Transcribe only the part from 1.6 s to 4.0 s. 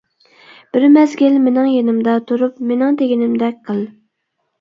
يېنىمدا تۇرۇپ، مېنىڭ دېگىنىمدەك قىل.